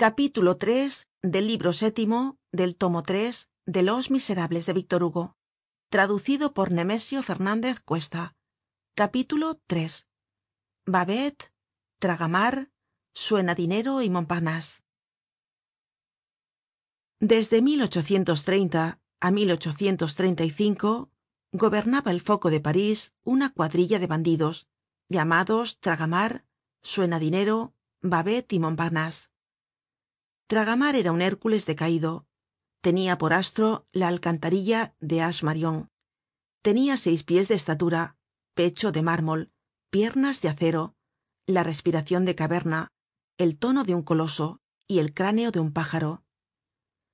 capítulo 0.00 0.56
iii 0.66 0.88
del 1.20 1.46
libro 1.46 1.74
sétimo 1.74 2.38
del 2.52 2.74
tomo 2.74 3.02
tres 3.02 3.50
de 3.66 3.82
los 3.82 4.10
miserables 4.10 4.64
de 4.64 4.72
víctor 4.72 5.02
hugo 5.02 5.36
traducido 5.90 6.54
por 6.54 6.70
nemesio 6.70 7.22
fernandez 7.22 7.80
cuesta. 7.80 8.34
Capítulo 8.94 9.60
iii 9.68 9.90
babet 10.86 11.52
tragamar 11.98 12.72
suena 13.12 13.54
dinero 13.54 14.00
y 14.00 14.08
montparnase 14.08 14.80
desde 17.20 17.60
á 19.20 19.30
gobernaba 21.52 22.10
el 22.10 22.22
foco 22.22 22.48
de 22.48 22.60
parís 22.60 23.12
una 23.22 23.50
cuadrilla 23.52 23.98
de 23.98 24.06
bandidos 24.06 24.66
llamados 25.10 25.78
tragamar 25.78 26.46
suena 26.80 27.18
dinero 27.18 27.74
babet 28.00 28.50
y 28.54 28.60
tragamar 30.50 30.96
era 30.96 31.12
un 31.12 31.22
hércules 31.22 31.64
decaido 31.64 32.26
tenia 32.80 33.18
por 33.18 33.32
astro 33.32 33.86
la 33.92 34.08
alcantarilla 34.08 34.96
de 34.98 35.22
ash 35.22 35.44
marion 35.44 35.76
tenia 36.60 36.96
seis 36.96 37.22
pies 37.22 37.46
de 37.46 37.54
estatura 37.54 38.16
pecho 38.54 38.90
de 38.90 39.02
mármol 39.02 39.52
piernas 39.90 40.40
de 40.40 40.48
acero 40.48 40.96
la 41.46 41.62
respiracion 41.62 42.24
de 42.24 42.34
caverna 42.34 42.88
el 43.38 43.58
tono 43.58 43.84
de 43.84 43.94
un 43.94 44.02
coloso 44.02 44.60
y 44.88 44.98
el 44.98 45.14
cráneo 45.14 45.52
de 45.52 45.60
un 45.60 45.72
pájaro. 45.72 46.24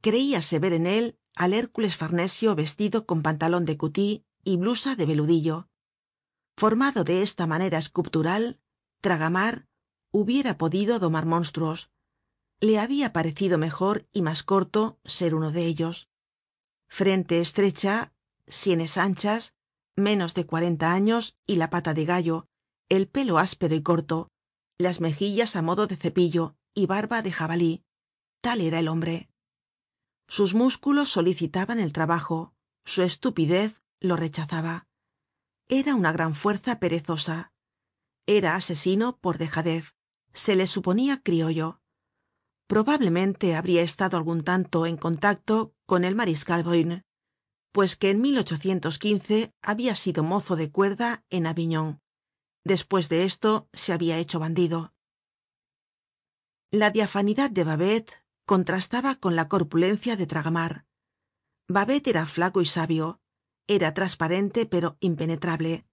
Creíase 0.00 0.58
ver 0.58 0.72
en 0.72 0.86
él 0.86 1.18
al 1.36 1.52
hércules 1.52 1.98
farnesio 1.98 2.54
vestido 2.54 3.04
con 3.04 3.20
pantalon 3.20 3.66
de 3.66 3.76
cutí 3.76 4.24
y 4.42 4.56
blusa 4.56 4.96
de 4.96 5.04
veludillo. 5.04 5.68
Formado 6.56 7.04
de 7.04 7.20
esta 7.20 7.46
manera 7.46 7.76
esculptural 7.76 8.58
tragamar 9.02 9.68
hubiera 10.12 10.56
podido 10.56 10.98
domar 10.98 11.26
monstruos 11.26 11.90
le 12.60 12.78
habia 12.78 13.12
parecido 13.12 13.58
mejor 13.58 14.08
y 14.12 14.22
mas 14.22 14.42
corto 14.42 14.98
ser 15.04 15.34
uno 15.34 15.52
de 15.52 15.66
ellos. 15.66 16.08
Frente 16.88 17.40
estrecha 17.40 18.12
sienes 18.46 18.96
anchas 18.98 19.54
menos 19.96 20.34
de 20.34 20.46
cuarenta 20.46 20.92
años 20.92 21.36
y 21.46 21.56
la 21.56 21.70
pata 21.70 21.94
de 21.94 22.04
gallo 22.04 22.46
el 22.88 23.06
pelo 23.08 23.38
áspero 23.38 23.74
y 23.74 23.82
corto 23.82 24.30
las 24.78 25.00
mejillas 25.00 25.56
á 25.56 25.62
modo 25.62 25.86
de 25.86 25.96
cepillo 25.96 26.56
y 26.74 26.86
barba 26.86 27.22
de 27.22 27.32
jabalí. 27.32 27.84
Tal 28.40 28.60
era 28.60 28.78
el 28.78 28.88
hombre. 28.88 29.28
Sus 30.28 30.54
músculos 30.54 31.10
solicitaban 31.10 31.80
el 31.80 31.92
trabajo 31.92 32.54
su 32.84 33.02
estupidez 33.02 33.82
lo 34.00 34.16
rechazaba. 34.16 34.86
Era 35.66 35.94
una 35.94 36.12
gran 36.12 36.34
fuerza 36.34 36.78
perezosa. 36.78 37.52
Era 38.26 38.54
asesino 38.54 39.18
por 39.18 39.36
dejadez 39.36 39.94
se 40.32 40.56
le 40.56 40.66
suponia 40.66 41.22
criollo 41.22 41.80
probablemente 42.68 43.56
habria 43.56 43.82
estado 43.82 44.16
algun 44.16 44.42
tanto 44.42 44.86
en 44.86 44.96
contacto 44.96 45.74
con 45.86 46.04
el 46.04 46.14
mariscal 46.14 46.62
bruñe 46.62 47.02
pues 47.72 47.96
que 47.96 48.10
en 48.10 48.20
habia 49.62 49.94
sido 49.94 50.22
mozo 50.22 50.56
de 50.56 50.70
cuerda 50.70 51.24
en 51.30 51.46
avignon 51.46 52.00
despues 52.64 53.08
de 53.08 53.24
esto 53.24 53.68
se 53.72 53.92
habia 53.92 54.18
hecho 54.18 54.38
bandido. 54.38 54.92
La 56.70 56.90
diafanidad 56.90 57.50
de 57.50 57.64
babet 57.64 58.26
contrastaba 58.44 59.14
con 59.14 59.36
la 59.36 59.48
corpulencia 59.48 60.16
de 60.16 60.26
tragamar. 60.26 60.86
Babet 61.66 62.06
era 62.06 62.26
flaco 62.26 62.60
y 62.60 62.66
sabio 62.66 63.20
era 63.66 63.94
trasparente 63.94 64.66
pero 64.66 64.96
impenetrable. 65.00 65.86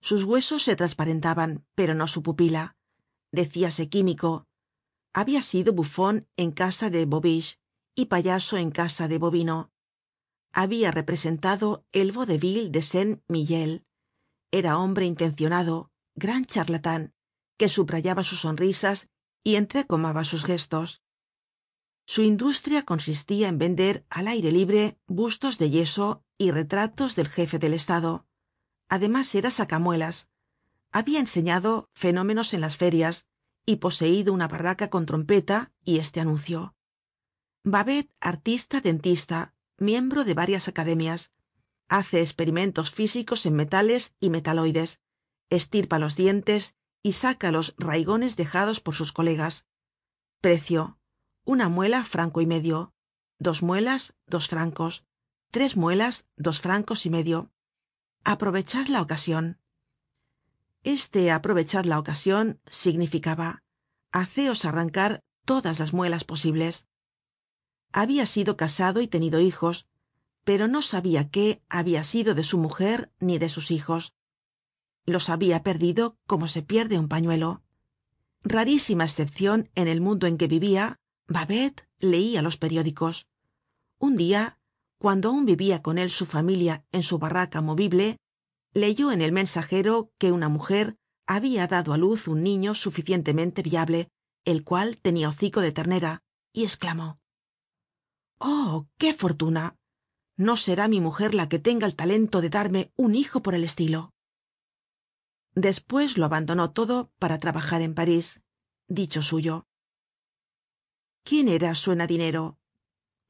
Sus 0.00 0.24
huesos 0.24 0.62
se 0.62 0.76
trasparentaban 0.76 1.66
pero 1.74 1.94
no 1.94 2.06
su 2.06 2.22
pupila 2.22 2.76
decíase 3.32 3.88
químico 3.88 4.46
habia 5.12 5.42
sido 5.42 5.72
bufon 5.72 6.28
en 6.36 6.52
casa 6.52 6.90
de 6.90 7.04
bobiche 7.04 7.58
y 7.94 8.06
payaso 8.06 8.56
en 8.56 8.70
casa 8.70 9.08
de 9.08 9.18
bobino 9.18 9.70
habia 10.52 10.90
representado 10.90 11.84
el 11.92 12.12
vaudeville 12.12 12.70
de 12.70 12.82
saint 12.82 13.22
mihiel 13.28 13.84
era 14.50 14.78
hombre 14.78 15.06
intencionado 15.06 15.92
gran 16.14 16.44
charlatan 16.44 17.14
que 17.56 17.68
subrayaba 17.68 18.24
sus 18.24 18.40
sonrisas 18.40 19.08
y 19.44 19.56
entrecomaba 19.56 20.24
sus 20.24 20.44
gestos. 20.44 21.02
Su 22.06 22.22
industria 22.22 22.84
consistia 22.84 23.48
en 23.48 23.58
vender 23.58 24.04
al 24.10 24.26
aire 24.26 24.50
libre 24.50 24.98
bustos 25.06 25.58
de 25.58 25.70
yeso 25.70 26.24
y 26.36 26.50
retratos 26.50 27.14
del 27.14 27.28
jefe 27.28 27.58
del 27.58 27.74
estado. 27.74 28.26
Además 28.88 29.32
era 29.34 29.50
sacamuelas. 29.50 30.28
Habia 30.90 31.20
enseñado 31.20 31.88
fenómenos 31.94 32.52
en 32.54 32.62
las 32.62 32.76
ferias 32.76 33.28
y 33.70 33.76
poseido 33.76 34.32
una 34.32 34.48
barraca 34.48 34.90
con 34.90 35.06
trompeta 35.06 35.72
y 35.84 35.98
este 35.98 36.18
anuncio 36.18 36.74
babet 37.62 38.10
artista 38.18 38.80
dentista 38.80 39.54
miembro 39.78 40.24
de 40.24 40.34
varias 40.34 40.66
academias 40.66 41.30
hace 41.88 42.20
esperimentos 42.20 42.90
físicos 42.90 43.46
en 43.46 43.54
metales 43.54 44.16
y 44.18 44.28
metaloides 44.30 45.00
estirpa 45.50 46.00
los 46.00 46.16
dientes 46.16 46.74
y 47.00 47.12
saca 47.12 47.52
los 47.52 47.74
raigones 47.78 48.36
dejados 48.36 48.80
por 48.80 48.94
sus 48.94 49.12
colegas. 49.12 49.66
Precio 50.40 50.98
una 51.44 51.68
muela 51.68 52.04
franco 52.04 52.40
y 52.40 52.46
medio 52.46 52.92
dos 53.38 53.62
muelas 53.62 54.14
dos 54.26 54.48
francos 54.48 55.04
tres 55.52 55.76
muelas 55.76 56.26
dos 56.36 56.60
francos 56.60 57.06
y 57.06 57.10
medio. 57.10 57.52
Aprovechad 58.24 58.88
la 58.88 59.00
ocasion 59.00 59.59
este 60.82 61.30
aprovechad 61.30 61.84
la 61.84 61.98
ocasion 61.98 62.60
significaba 62.70 63.62
haceos 64.12 64.64
arrancar 64.64 65.22
todas 65.44 65.78
las 65.78 65.92
muelas 65.92 66.24
posibles. 66.24 66.86
Habia 67.92 68.26
sido 68.26 68.56
casado 68.56 69.00
y 69.00 69.08
tenido 69.08 69.40
hijos 69.40 69.86
pero 70.44 70.68
no 70.68 70.82
sabia 70.82 71.30
qué 71.30 71.62
habia 71.68 72.04
sido 72.04 72.34
de 72.34 72.44
su 72.44 72.58
mujer 72.58 73.12
ni 73.20 73.38
de 73.38 73.48
sus 73.48 73.70
hijos. 73.70 74.14
Los 75.06 75.28
habia 75.28 75.62
perdido 75.62 76.16
como 76.26 76.48
se 76.48 76.62
pierde 76.62 76.98
un 76.98 77.08
pañuelo. 77.08 77.62
Rarísima 78.42 79.04
escepcion 79.04 79.70
en 79.74 79.88
el 79.88 80.00
mundo 80.00 80.26
en 80.26 80.38
que 80.38 80.46
vivia 80.46 80.98
babet 81.28 81.88
leia 81.98 82.42
los 82.42 82.56
periódicos. 82.56 83.26
Un 83.98 84.16
dia 84.16 84.58
cuando 84.98 85.28
aun 85.28 85.44
vivia 85.44 85.82
con 85.82 85.98
él 85.98 86.10
su 86.10 86.26
familia 86.26 86.84
en 86.90 87.02
su 87.02 87.18
barraca 87.18 87.60
movible 87.60 88.18
leyó 88.72 89.12
en 89.12 89.22
el 89.22 89.32
mensajero 89.32 90.12
que 90.18 90.32
una 90.32 90.48
mujer 90.48 90.96
habia 91.26 91.66
dado 91.66 91.92
á 91.92 91.98
luz 91.98 92.28
un 92.28 92.42
niño 92.42 92.74
suficientemente 92.74 93.62
viable 93.62 94.08
el 94.44 94.64
cual 94.64 94.98
tenia 94.98 95.28
hocico 95.28 95.60
de 95.60 95.72
ternera 95.72 96.22
y 96.52 96.64
esclamó 96.64 97.20
oh 98.38 98.88
qué 98.96 99.12
fortuna 99.14 99.76
no 100.36 100.56
será 100.56 100.88
mi 100.88 101.00
mujer 101.00 101.34
la 101.34 101.48
que 101.48 101.58
tenga 101.58 101.86
el 101.86 101.96
talento 101.96 102.40
de 102.40 102.50
darme 102.50 102.92
un 102.96 103.14
hijo 103.14 103.42
por 103.42 103.54
el 103.54 103.64
estilo 103.64 104.12
despues 105.54 106.16
lo 106.16 106.24
abandonó 106.24 106.72
todo 106.72 107.12
para 107.18 107.38
trabajar 107.38 107.82
en 107.82 107.94
parís 107.94 108.42
dicho 108.90 109.22
suyo. 109.22 109.66
Quién 111.22 111.48
era 111.48 111.74
suena 111.74 112.06
dinero 112.06 112.58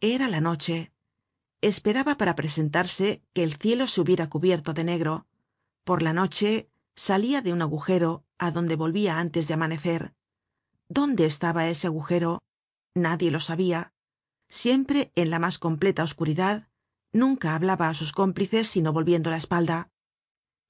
era 0.01 0.29
la 0.29 0.41
noche. 0.41 0.93
Esperaba 1.61 2.17
para 2.17 2.35
presentarse 2.35 3.23
que 3.35 3.43
el 3.43 3.55
cielo 3.57 3.87
se 3.87 4.01
hubiera 4.01 4.31
cubierto 4.31 4.73
de 4.73 4.85
negro 4.85 5.27
por 5.85 6.03
la 6.03 6.13
noche 6.13 6.71
salia 6.95 7.43
de 7.43 7.53
un 7.53 7.63
agujero 7.63 8.25
á 8.39 8.51
donde 8.51 8.77
volvia 8.77 9.19
antes 9.19 9.49
de 9.49 9.55
amanecer. 9.55 10.15
Dónde 10.89 11.27
estaba 11.27 11.69
ese 11.69 11.87
agujero 11.87 12.41
nadie 12.95 13.31
lo 13.31 13.41
sabia 13.41 13.93
siempre 14.49 15.13
en 15.15 15.31
la 15.31 15.39
mas 15.39 15.59
completa 15.59 16.03
oscuridad 16.03 16.69
nunca 17.13 17.55
hablaba 17.55 17.89
á 17.89 17.95
sus 17.95 18.13
cómplices 18.13 18.69
sino 18.69 18.93
volviendo 18.93 19.31
la 19.31 19.37
espalda. 19.37 19.91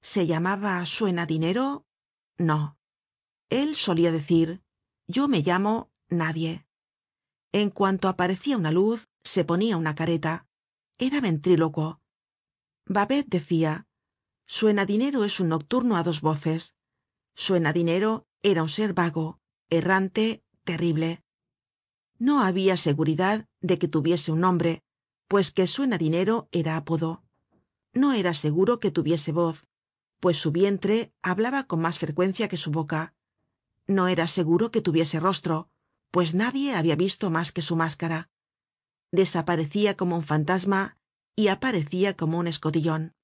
Se 0.01 0.25
llamaba 0.27 0.85
suena 0.85 1.25
dinero 1.25 1.85
no. 2.37 2.77
Él 3.49 3.75
solia 3.75 4.11
decir 4.11 4.63
yo 5.07 5.27
me 5.27 5.41
llamo 5.41 5.91
nadie 6.09 6.65
en 7.51 7.69
cuanto 7.69 8.07
aparecia 8.07 8.57
una 8.57 8.71
luz 8.71 9.09
se 9.23 9.43
ponia 9.43 9.77
una 9.77 9.95
careta. 9.95 10.47
Era 10.97 11.19
ventrílocuo. 11.19 11.99
Babet 12.85 13.27
decia 13.27 13.87
suena 14.51 14.85
dinero 14.85 15.23
es 15.23 15.39
un 15.39 15.47
nocturno 15.47 15.95
á 15.95 16.03
dos 16.03 16.19
voces. 16.19 16.75
Suena 17.33 17.71
dinero 17.71 18.27
era 18.43 18.61
un 18.67 18.67
ser 18.77 18.91
vago 18.91 19.39
errante 19.69 20.43
terrible. 20.65 21.23
No 22.19 22.41
habia 22.41 22.75
seguridad 22.75 23.47
de 23.61 23.79
que 23.79 23.87
tuviese 23.87 24.29
un 24.35 24.41
nombre 24.41 24.83
pues 25.29 25.51
que 25.55 25.67
suena 25.67 25.97
dinero 25.97 26.49
era 26.51 26.75
apodo. 26.75 27.23
No 27.93 28.11
era 28.11 28.33
seguro 28.33 28.77
que 28.77 28.91
tuviese 28.91 29.31
voz 29.31 29.67
pues 30.19 30.35
su 30.37 30.51
vientre 30.51 31.13
hablaba 31.21 31.63
con 31.63 31.79
mas 31.79 31.97
frecuencia 31.97 32.49
que 32.49 32.57
su 32.57 32.71
boca. 32.71 33.15
No 33.87 34.09
era 34.09 34.27
seguro 34.27 34.69
que 34.69 34.81
tuviese 34.81 35.21
rostro 35.21 35.69
pues 36.11 36.33
nadie 36.33 36.75
habia 36.75 36.97
visto 36.97 37.29
mas 37.29 37.53
que 37.53 37.61
su 37.61 37.77
máscara. 37.77 38.29
Desaparecia 39.13 39.95
como 39.95 40.17
un 40.17 40.23
fantasma 40.23 40.97
y 41.37 41.47
aparecia 41.47 42.17
como 42.17 42.37
un 42.37 42.47
escotillon 42.47 43.15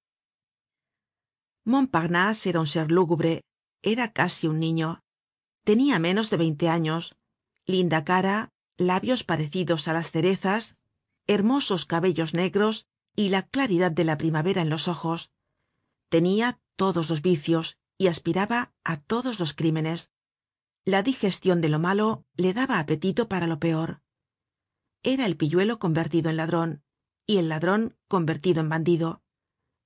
montparnase 1.73 2.49
era 2.49 2.59
un 2.59 2.67
ser 2.67 2.87
lúgubre 2.97 3.43
era 3.81 4.11
casi 4.11 4.47
un 4.47 4.59
niño. 4.59 5.03
Tenia 5.63 5.99
menos 5.99 6.29
de 6.29 6.37
veinte 6.37 6.69
años. 6.69 7.15
Linda 7.65 8.03
cara 8.03 8.51
labios 8.77 9.23
parecidos 9.23 9.87
á 9.87 9.93
las 9.93 10.11
cerezas 10.11 10.77
hermosos 11.27 11.85
cabellos 11.85 12.33
negros 12.33 12.85
y 13.15 13.29
la 13.29 13.43
claridad 13.43 13.91
de 13.91 14.05
la 14.05 14.17
primavera 14.17 14.61
en 14.61 14.69
los 14.69 14.87
ojos. 14.87 15.31
Tenia 16.09 16.59
todos 16.75 17.09
los 17.09 17.21
vicios 17.21 17.77
y 17.97 18.07
aspiraba 18.07 18.73
á 18.83 18.97
todos 18.97 19.39
los 19.39 19.53
crímenes. 19.53 20.11
La 20.85 21.03
digestion 21.03 21.59
de 21.59 21.69
lo 21.69 21.79
malo 21.79 22.25
le 22.35 22.53
daba 22.53 22.79
apetito 22.79 23.27
para 23.27 23.47
lo 23.47 23.59
peor. 23.59 24.01
Era 25.03 25.25
el 25.25 25.35
pilluelo 25.35 25.79
convertido 25.79 26.29
en 26.29 26.37
ladron 26.37 26.83
y 27.25 27.37
el 27.37 27.49
ladron 27.49 27.97
convertido 28.07 28.61
en 28.61 28.69
bandido. 28.69 29.21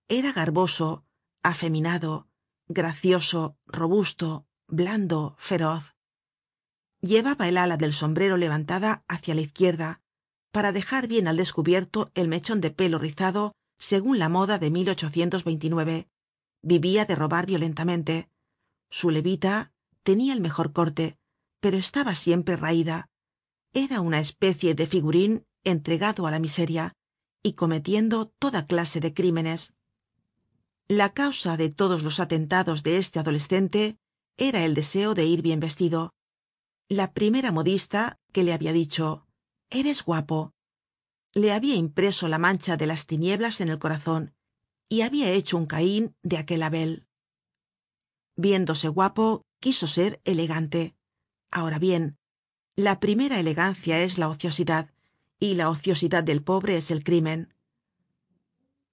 Era 0.07 0.31
garboso 0.31 1.05
afeminado 1.43 2.27
gracioso 2.67 3.57
robusto 3.65 4.45
blando 4.67 5.35
feroz. 5.37 5.95
Llevaba 7.01 7.49
el 7.49 7.57
ala 7.57 7.77
del 7.77 7.93
sombrero 7.93 8.37
levantada 8.37 9.03
hácia 9.07 9.35
la 9.35 9.41
izquierda 9.41 10.01
para 10.51 10.71
dejar 10.71 11.07
bien 11.07 11.27
al 11.27 11.37
descubierto 11.37 12.11
el 12.13 12.27
mechon 12.27 12.61
de 12.61 12.71
pelo 12.71 12.99
rizado 12.99 13.53
segun 13.79 14.19
la 14.19 14.29
moda 14.29 14.59
de 14.59 14.69
vivia 16.63 17.05
de 17.05 17.15
robar 17.15 17.45
violentamente. 17.47 18.29
Su 18.89 19.09
levita 19.09 19.73
tenia 20.03 20.33
el 20.33 20.41
mejor 20.41 20.73
corte 20.73 21.17
pero 21.61 21.77
estaba 21.77 22.15
siempre 22.15 22.57
raida 22.57 23.09
era 23.73 24.01
una 24.01 24.19
especie 24.19 24.75
de 24.75 24.85
figurin 24.87 25.45
entregado 25.63 26.27
á 26.27 26.31
la 26.31 26.39
miseria 26.39 26.93
y 27.41 27.53
cometiendo 27.53 28.27
toda 28.27 28.67
clase 28.67 28.99
de 28.99 29.13
crímenes 29.13 29.73
la 30.87 31.13
causa 31.13 31.57
de 31.57 31.69
todos 31.69 32.03
los 32.03 32.19
atentados 32.19 32.83
de 32.83 32.97
este 32.97 33.19
adolescente 33.19 33.97
era 34.37 34.65
el 34.65 34.73
deseo 34.73 35.13
de 35.13 35.25
ir 35.25 35.41
bien 35.41 35.59
vestido. 35.59 36.13
La 36.89 37.13
primera 37.13 37.51
modista 37.51 38.19
que 38.33 38.43
le 38.43 38.53
habia 38.53 38.73
dicho 38.73 39.25
eres 39.69 40.03
guapo 40.03 40.53
le 41.33 41.53
habia 41.53 41.75
impreso 41.75 42.27
la 42.27 42.37
mancha 42.37 42.75
de 42.75 42.85
las 42.85 43.07
tinieblas 43.07 43.61
en 43.61 43.69
el 43.69 43.79
corazon 43.79 44.33
y 44.89 45.01
habia 45.01 45.31
hecho 45.31 45.57
un 45.57 45.65
cain 45.65 46.13
de 46.23 46.37
aquel 46.37 46.63
abel. 46.63 47.07
Viéndose 48.35 48.89
guapo 48.89 49.45
quiso 49.61 49.87
ser 49.87 50.19
elegante. 50.25 50.95
Ahora 51.49 51.79
bien 51.79 52.17
la 52.75 52.99
primera 52.99 53.39
elegancia 53.39 54.01
es 54.01 54.17
la 54.17 54.29
ociosidad 54.29 54.91
y 55.39 55.55
la 55.55 55.69
ociosidad 55.69 56.23
del 56.23 56.43
pobre 56.43 56.77
es 56.77 56.91
el 56.91 57.03
crimen 57.03 57.53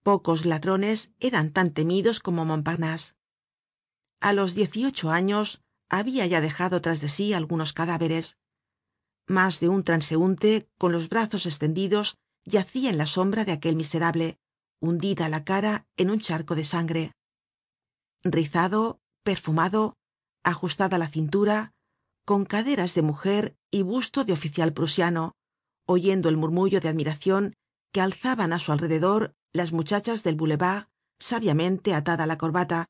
pocos 0.03 0.45
ladrones 0.45 1.12
eran 1.19 1.53
tan 1.53 1.73
temidos 1.73 2.21
como 2.21 2.45
montparnase 2.45 3.19
a 4.21 4.33
los 4.33 4.55
diez 4.55 4.77
y 4.77 4.85
ocho 4.85 5.11
años 5.11 5.62
habia 5.89 6.27
ya 6.27 6.41
dejado 6.41 6.81
tras 6.81 7.00
de 7.00 7.09
sí 7.09 7.33
algunos 7.33 7.73
cadáveres. 7.73 8.37
Mas 9.27 9.61
de 9.61 9.69
un 9.69 9.85
transeunte 9.85 10.69
con 10.79 10.93
los 10.93 11.09
brazos 11.09 11.47
estendidos 11.47 12.17
yacia 12.45 12.91
en 12.91 12.99
la 12.99 13.06
sombra 13.06 13.45
de 13.45 13.53
aquel 13.53 13.77
miserable 13.77 14.39
hundida 14.81 15.29
la 15.29 15.45
cara 15.45 15.87
en 15.97 16.11
un 16.11 16.21
charco 16.21 16.55
de 16.55 16.65
sangre. 16.65 17.12
Rizado 18.23 19.00
perfumado 19.23 19.97
ajustada 20.45 20.99
la 20.99 21.09
cintura 21.09 21.73
con 22.25 22.45
caderas 22.45 22.95
de 22.95 23.03
mujer 23.03 23.56
y 23.71 23.83
busto 23.83 24.25
de 24.25 24.33
oficial 24.33 24.73
prusiano 24.73 25.35
oyendo 25.87 26.29
el 26.29 26.37
murmullo 26.37 26.81
de 26.81 26.89
admiracion 26.89 27.55
que 27.93 28.00
alzaban 28.00 28.53
á 28.53 28.59
su 28.59 28.73
alrededor 28.73 29.35
las 29.59 29.73
muchachas 29.73 30.23
del 30.23 30.37
boulevard 30.37 30.87
sabiamente 31.19 31.93
atada 31.93 32.27
la 32.27 32.39
corbata 32.39 32.87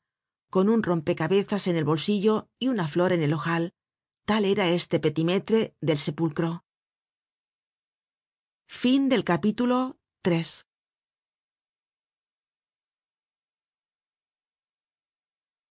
con 0.49 0.69
un 0.69 0.83
rompecabezas 0.83 1.67
en 1.67 1.75
el 1.75 1.83
bolsillo 1.83 2.49
y 2.59 2.69
una 2.69 2.87
flor 2.87 3.11
en 3.11 3.21
el 3.21 3.33
ojal. 3.33 3.73
Tal 4.25 4.45
era 4.45 4.69
este 4.69 4.99
petimetre 4.99 5.75
del 5.81 5.97
sepulcro 5.97 6.63